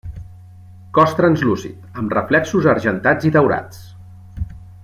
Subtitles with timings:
[0.97, 3.87] Cos translúcid, amb reflexos argentats i daurats.